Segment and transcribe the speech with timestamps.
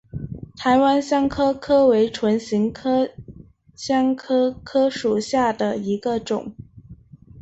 [0.55, 3.07] 台湾香科科为唇形科
[3.75, 6.55] 香科科属下的一个种。